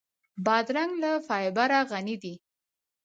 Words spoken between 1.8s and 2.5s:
غني دی.